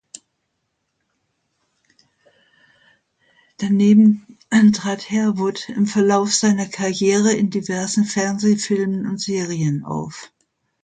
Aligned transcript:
Daneben 3.59 4.25
trat 4.73 5.07
Harewood 5.11 5.69
im 5.69 5.85
Verlauf 5.85 6.33
seiner 6.33 6.65
Karriere 6.65 7.33
in 7.33 7.51
diversen 7.51 8.05
Fernsehfilmen 8.05 9.05
und 9.05 9.19
-serien 9.19 9.83
auf. 9.83 10.31